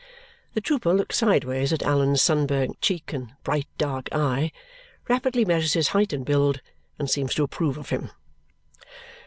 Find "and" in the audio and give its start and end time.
3.13-3.33, 6.11-6.25, 6.97-7.07